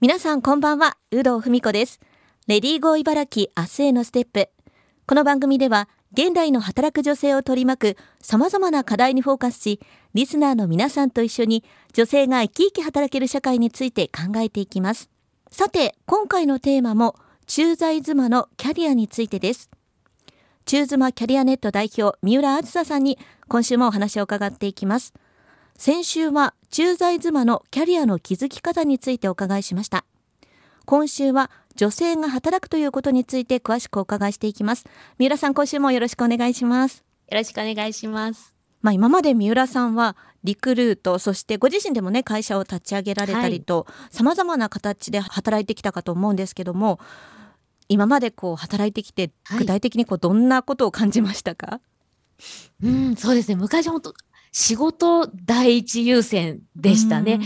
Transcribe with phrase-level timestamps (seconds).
[0.00, 1.98] 皆さんこんばんは、有働文子です。
[2.46, 4.48] レディーゴー茨城明日へのステップ。
[5.08, 9.80] この番組では、現代の働く女性を取り巻く様々な課題にフォーカスし、
[10.14, 11.64] リスナーの皆さんと一緒に
[11.94, 15.10] 女性が生き生き働ける社会について考えていきます。
[15.50, 17.16] さて、今回のテーマも、
[17.48, 19.68] 駐在妻のキャリアについてです。
[20.64, 23.18] 中妻キャリアネット代表、三浦梓さんに
[23.48, 25.12] 今週もお話を伺っていきます。
[25.78, 30.04] 先週は駐在妻のキャリアの築き方についてお伺いしました。
[30.86, 34.86] 今週は女性が働くということについて詳しくお伺いしていきます。
[35.18, 37.04] 三浦さん、今週もよろしくお願いします。
[37.30, 38.56] よろしくお願いします。
[38.82, 46.98] まあ今まで三浦さんはリクルート、そしてご自身でもね、会社を立ち上げられたりと、様々な形で働いてきたかと思うんですけども、
[47.88, 51.80] 今までこう働いてきて、はい具体的にこうどんなことを感じましたか、
[52.82, 53.54] うん、そうですね。
[53.54, 54.12] 昔本当
[54.52, 57.40] 仕事第一優先でしたね。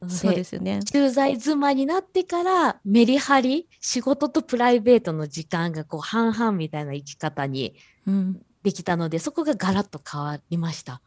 [0.00, 0.10] うん。
[0.10, 0.80] そうですすよね。
[0.82, 7.74] 駐在妻になってからメリハリ、仕事とプライベートの時間がこう半々みたいな生き方に
[8.06, 8.42] うん。
[8.62, 11.02] できたので、そこがガラッと変わりました。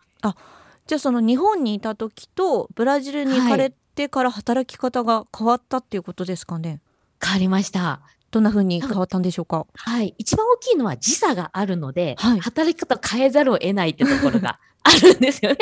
[0.85, 6.81] じゃあその日本にいた時とブラジルに行かれてから働き方が変わったっていうことですかね。
[7.19, 8.01] 変わりました。
[8.29, 9.65] どんな風に変わったんでしょうか？
[9.73, 10.13] はい。
[10.19, 15.57] 一番大きいのは時差があるので、はい働き方を変えざるを得ないってところがあるんですよね。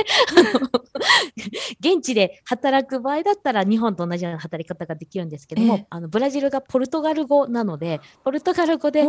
[1.80, 9.04] 現地で働く場合だったら日本と同じような働き方ができるんですけども、ええあのブラジルがポルトガル語なので、ポルトガル語で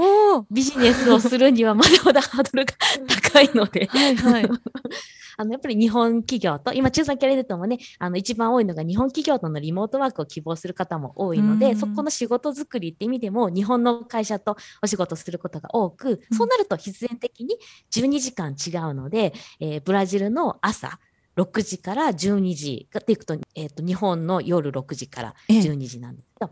[0.50, 2.74] ビジネスをするにはまだまだハードルが
[3.22, 4.48] 高いので、はいはい。
[5.36, 16.36] あのやっぱり日本企業と、今、中産キャリアネットもね、あの一番多いのが日本企業とのリモートワークを希望する方も多いので、うんそこの仕事作りって意味でも、日本の会社とお仕事することが多く、うん。
[16.36, 17.56] そうなると必然的に
[17.90, 20.98] 12時間違うので、えーブラジルの朝、
[21.36, 25.60] 6時から12時がっていくと,、えー、と日本の夜6時からええ。
[25.60, 26.50] 12時なんですけど、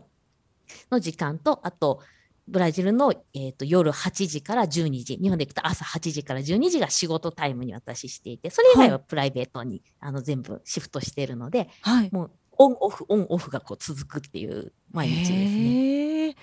[0.91, 2.01] の時間とあと
[2.47, 12.09] ブラジルの、えー、と夜8時から12時日本でいくと朝8時から12時が仕事タイムに私していてそれ以外はプライベートに、あの全部シフトしているのではい。
[12.11, 16.35] もうオンオフオンオフがこう続くっていう毎日ですね。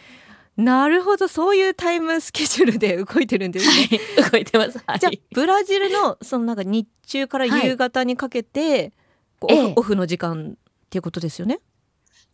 [0.57, 3.99] なるほど、そういうタイムスケジュールで動いてるんですね。
[4.21, 4.79] はい、動いてます。
[4.87, 8.93] はいじゃあブラジルのそのなんか日中から夕方にかけて、
[9.41, 11.61] オフええオフの時間っていうことですよね？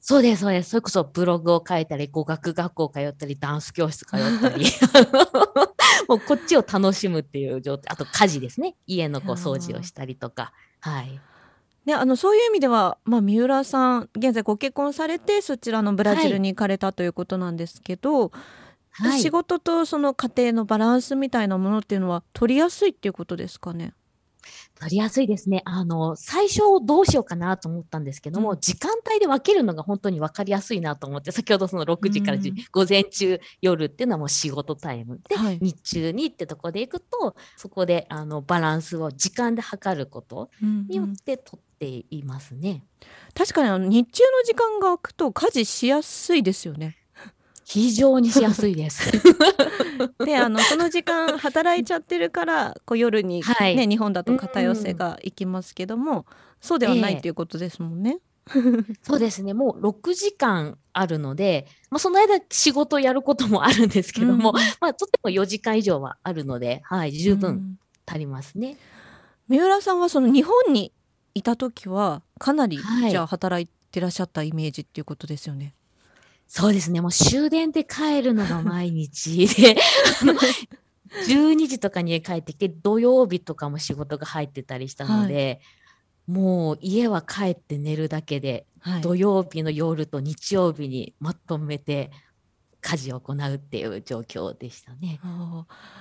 [0.01, 0.71] そうです、そうです。
[0.71, 4.65] それこそブログを書いたり、語学学校通ったり、ダンス教室通ったり、
[6.09, 7.93] もうこっちを楽しむっていう状態。
[7.93, 8.77] あと家事ですね。
[8.87, 10.53] 家のこう掃除をしたりとか。
[10.81, 11.21] はい。
[11.85, 18.31] ね、あのそういう意味では、まあ、三浦さん現在ご結婚されてそちらのブラジルに行かれたということなんですけど、はい
[19.21, 23.95] 仕事とその家庭のバランスみたいなものっていうのは取りやすいっていうことですかね？
[24.79, 25.63] 取りやすいですね。
[25.65, 42.85] あの、最初どうしようかなと思ったんですけども、うん時間帯で分けるのが本当に分かりやすいなと思って、先ほどその6時から10、うん午前中、夜っていうのはもう仕事タイムで、はい日中にってとこで行くと、そこであのバランスを時間で測ることうんによっうんて取っていますね。
[43.35, 46.97] 確かにあの日中の時間が空くと家事しやすいですよね。
[47.69, 49.13] 非常にしやすいです。
[50.25, 56.25] であのその時間働いちゃってるからこう夜に、ねはい日本だと片寄せが行きますけども、
[56.63, 58.21] そうではないええっていうことですもんね。
[59.03, 59.53] そうですね。
[59.53, 68.79] もう6時間あるので、まあ、その間仕事をやることもあるんですけども、うんまあ、とっても4時間以上はあるので、はい、十分うん足りますね。
[69.49, 70.95] 三浦さんはその日本に
[71.35, 75.75] いた時はかなり、はいじゃあ働いてらっしゃったイメージっていうことですよね。
[76.49, 77.01] そうですね。
[77.01, 79.77] もう終電で帰るのが毎日 で、
[80.23, 80.33] あの
[81.27, 85.61] 12時とかに家帰ってきて、土曜日とかも仕事が入ってたりしたので、
[86.27, 92.11] もう家は帰って寝るだけで、はい土曜日の夜と日曜日にまとめて
[92.81, 95.19] 家事を行うっていう状況でしたね。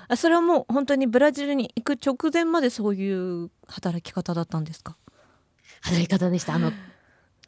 [0.07, 3.11] あそれはもう本当にブラジルに行く直前までそうい
[3.45, 4.95] う働き方だったんですか？
[5.81, 6.53] 働き方でした。
[6.53, 6.71] あの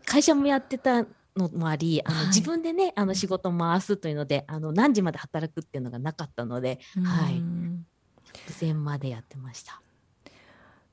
[0.06, 1.06] 会社もやってた
[1.40, 2.28] のもあり、あのはい。
[2.28, 7.40] 自分でね、あの仕事を回すというので、あの何時まで働くっていうのがなかったので、はい。
[7.40, 7.86] うん
[8.30, 9.82] 直前までやってました。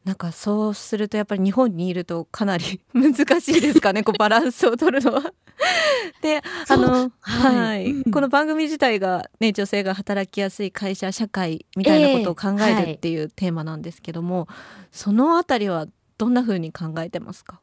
[0.05, 5.32] なんかそうするとやっぱり日本にいるとかなり 難しいですかねこうバランスを取るのは。
[6.23, 7.56] であのはい。
[7.56, 8.12] はい、うん。
[8.12, 14.47] この番組自体が、ね、女性が働きやすい会社社会みたいなことを考えええはいるっていうテーマなんですけども、
[14.93, 15.87] そのあたりは
[16.19, 17.61] どんな風に考えてますか？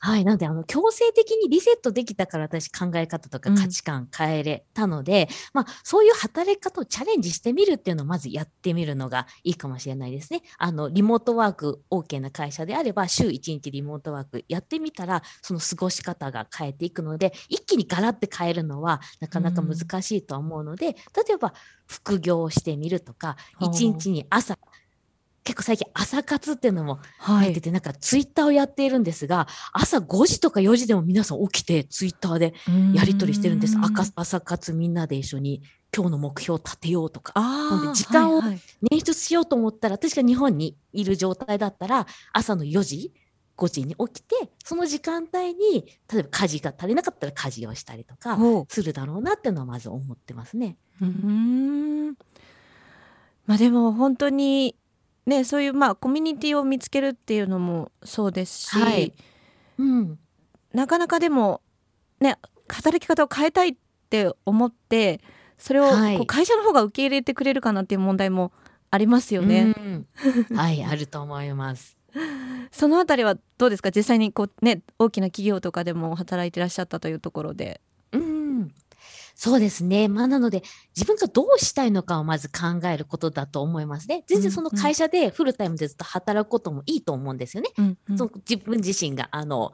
[0.00, 0.24] はい。
[0.24, 10.42] なんで、あの、強制的にリセットできたから私考え方とかうん価値観変えれたので、まあ、そういう働き方をチャレンジしてみるっていうのをまずやってみるのがいいかもしれないですね。
[10.58, 21.52] あの、リモートワーク OK な会社であれば、週1日リモートワークやってみたら、その過ごし方が変えていくので、一気にガラって変えるのはなかなか難しいとは思うので、例えば、
[21.86, 24.58] 副業をしてみるとか、ほう1日に朝、
[25.46, 27.46] 結構最近朝活っていうのもはい。
[27.46, 32.52] 入ってて、なんかツイッターをやっているんですが、朝5時とか4時でも皆さん起きてツイッターで
[32.92, 33.76] やり取りしてるんです。
[34.16, 35.62] 朝活みんなで一緒に
[35.96, 37.32] 今日の目標を立てようとか。
[37.94, 38.60] 時間をはいはい
[38.92, 43.12] 捻出しようと思ったら、確か日本にいる状態だったら、朝の4時、
[43.56, 48.36] 5時に起きて、その時間帯に、例えば家事が足りなかったら家事をしたりとか
[48.68, 50.76] するだろうなっていうのはまず思ってますね。
[51.00, 52.16] うーん
[53.46, 54.76] まあでも本当に
[55.26, 59.12] ねそういうまあコミュニティを見つけるっていうのもそうですし、はい
[59.78, 60.18] うん。
[60.72, 61.60] なかなかでも
[62.20, 62.36] ね
[62.68, 63.76] 働き方を変えたいっ
[64.10, 65.20] て思って
[65.58, 68.52] それをはいこう会社の方が受け入れてくれるかなっていう問題も
[68.90, 69.74] ありますよね。
[69.76, 70.06] うん
[70.56, 71.96] はい、あると思います。
[72.70, 73.90] そのあたりはどうですか？
[73.90, 77.80] 実際にこうね大きな企業とかでも働いてらっしゃったというところで。
[79.36, 79.52] うん。
[79.52, 80.08] そうですね。
[80.08, 80.62] まあ、なので、
[80.96, 84.24] 自分がどうしたいのかをまず考えることだと思いますね。
[84.26, 87.70] 全然その会社でフルタイムでずっと働くこともいいと思うんですよね。
[87.78, 89.72] うんうんその自分自身が、あの、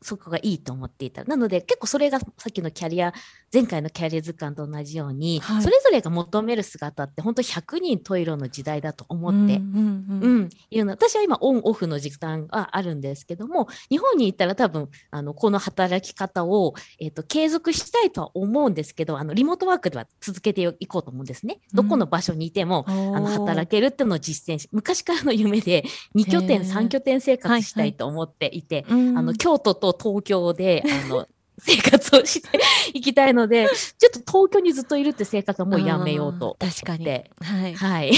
[0.00, 1.24] そこがいいと思っていた。
[1.24, 3.12] なので、結構それがさっきのキャリア、
[3.52, 5.62] 前回のキャリア図鑑と同じように、はい。
[5.62, 9.48] それぞれが求める姿って本当100人十色の時代だと思ってうん。
[9.48, 10.40] うんううん。
[10.42, 10.92] ん、いうの。
[10.92, 21.60] 私は今オンオフの時間があるんですけども日本に行ったら多分あのこの働き方を、えー、と継続したいとは思うんですけどあのリモートワークでは続けていこうと思うんですね。
[21.72, 25.84] どこの場所にいても、あの働けるっていうのを実践し昔からの夢で
[26.14, 26.68] 2拠点へー。
[26.68, 29.18] 3拠点生活したはいと思っていて、うん。
[29.18, 31.26] あの京都と東京であの
[31.60, 32.48] 生活をして
[32.94, 33.68] いきたいので
[33.98, 38.12] ちょっと東京にずっといるって生活はもうやめようと確かにではい、はい。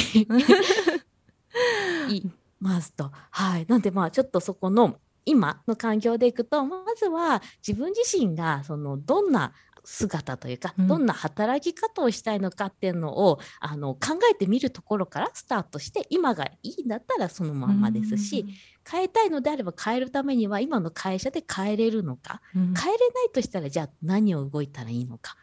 [2.08, 2.30] 言 い
[2.60, 3.10] ますと。
[3.30, 3.66] はい。
[3.66, 9.52] なんでまあちょっとそこの今の環境でいくと、まずは自分自身がそのどんな
[9.84, 10.86] 姿というか、うん。
[10.86, 18.46] どんな働き方をしたいのかっていうのをあの考えてみるところからスタートして今がいいんだったらそのまんまですし、
[18.88, 25.36] 変えたいのであれば変えるためには今の会社で変えれるのかうん、うん変えれないとしたらじゃあ何を動いたらいいのか。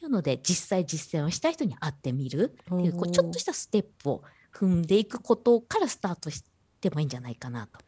[0.00, 4.22] というので実際実践をしたい人に会ってみるっていうこうちょっとしたステップを
[4.52, 6.42] 踏んでいくことからスタートし
[6.80, 7.78] てもいいんじゃないかなと。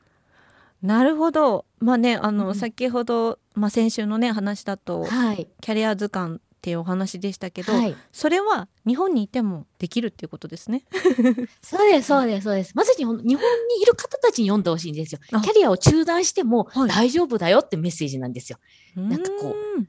[0.85, 1.65] なるほど。
[1.81, 10.85] まあねあの、うん先ほど、まあ、先週のね話だとはい、キャリア図鑑っていうお話でしたけど、はい、それは日本にいてもできるっていうことですね。
[11.63, 12.73] そうですそうですそうです。
[12.75, 13.35] まさに日本に
[13.83, 15.21] いる方たちに読んでほしいんですよ。
[15.29, 16.91] キあャリアを中断してもはい。
[16.91, 18.59] 大丈夫だよってメッセージなんですよ。
[18.95, 19.87] なんかこう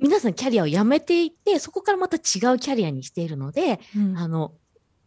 [0.00, 2.22] 皆さんキャリアをやめていってそこからまた違う
[2.58, 4.18] キャリアにしているので、うん。
[4.18, 4.52] あの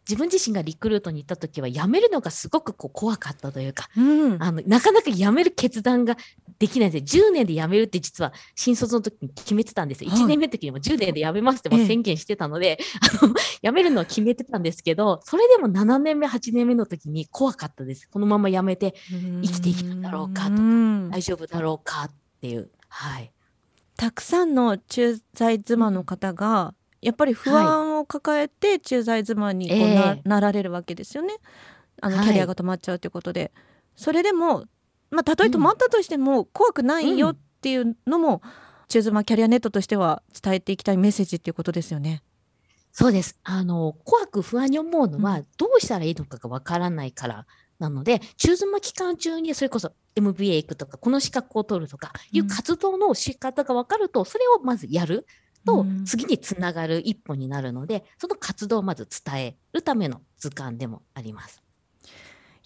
[0.08, 4.00] 自分自身がリクルートに行った時は辞めるのがすごくこう怖かったというかう
[4.36, 6.16] んあのなかなか辞める決断が
[6.58, 7.28] できないんですよ。
[7.28, 10.10] 10年で辞めるって実は新卒の時に決めてたんですよ。
[10.10, 12.78] はい1年目の時にも10年で辞めますっても宣言してたので、
[13.22, 18.08] あの辞めるのは決めてたんですけど、それでも7年目、8年目の時に怖かったです。
[18.08, 18.94] このまま辞めて
[19.42, 22.70] 生きていけるんだろうかとかうん大丈夫だろうかっていう。
[22.88, 23.32] はい。
[23.96, 30.28] たくさんの駐在妻の方がやっぱり不安を抱えて駐在妻にこうな,、ええ。
[30.28, 31.34] なられるわけですよね。
[32.00, 32.26] あのはい。
[32.26, 33.52] キャリアが止まっちゃうということで、
[33.96, 34.64] それでも
[35.10, 38.42] まあたとえ止まったとしても怖くないよっていうのも、
[38.88, 42.22] 中妻キャリアネットとしては伝えていきたいメッセージっていうことですよね。
[42.92, 43.38] そうです。
[43.44, 47.46] あの、怖く不安に思うのは、どうしたらいいのかがわからないから
[47.78, 52.48] なので、中妻期間中にそれこそ MBA 行くとか、この資格を取るとかいううん。
[52.48, 55.26] 活動の仕方がわかると、それをまずやる
[55.68, 61.62] とうん、次につながる一歩になるので、その活動をまず伝えるための図鑑でもあります。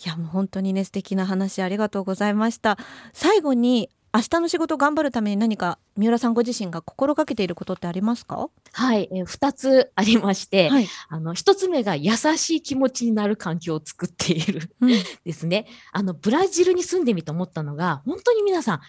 [0.04, 2.78] いやもう本当にね素敵な話ありがとうございました。
[3.12, 8.50] 最後に明日の仕事を頑張るために何か三浦さんご自身が心がけていることってありますか？
[8.73, 10.88] はい、えー二つありまして、はい。
[11.09, 14.75] あの、一つ目が優しい気持ちになる環境を作っている。
[14.80, 14.90] うん
[15.25, 15.66] ですね。
[15.92, 18.80] あの、ブラジルに住んでみて思ったのが、本当に皆さん、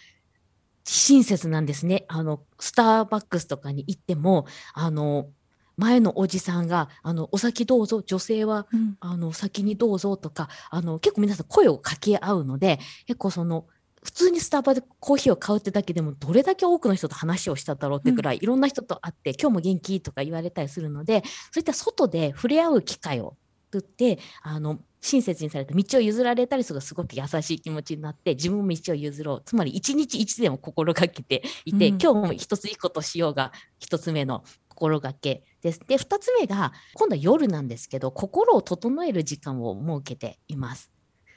[0.86, 2.06] 親切なんですね。
[2.08, 5.30] あの、スターバックスとかに行っても、あの、
[5.78, 13.66] 前のおじさんが、あの、お先どうぞ、女性は、うんあの、先にどうぞとか、あの、結構皆さん声を掛け合うので、結構その、
[14.04, 23.38] 普通にスタバでコーヒーを買うってだけでもどれだけ多くの人と話をしただろうってぐらい、いろんな人と会って今日も元気とか言われたりするのでそういった外で触れ合う機会を
[23.74, 35.80] くってあの親切にされた道を譲られたりするとすごく優しい気持ちになって自分も道を譲ろうつまり一日一でも心がけていて、うん、今日も一ついいことしようが一つ目の心がけです。
[35.88, 40.93] で2つ目が今度は夜なんですけど心を整える時間を設けています。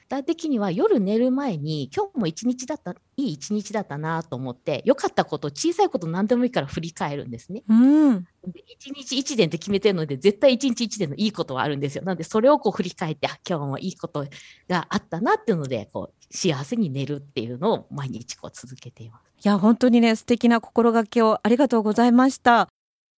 [0.07, 7.63] 具体的には夜寝る前に今日も一日だったいい一日だったなと思って良かったこと小さいこと何でもいいから振り返るんですね。
[7.67, 8.25] うん、
[8.69, 12.05] 一日一年って決めてるので絶対一日一年のいいことはあるんですよ。
[12.05, 14.25] なのでそれをこう振り返って今日もいいこと
[14.69, 19.45] があったなっていうのでこう幸せに寝るっていうのを毎日こう続けています。
[19.45, 22.69] いや本当にね素敵な心がけをありがとうございました。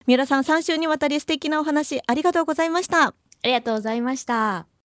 [0.07, 3.09] 三浦さん3週にわたり素敵なお話ありがとうございました。
[3.09, 3.14] あ
[3.45, 4.77] りがとうございました。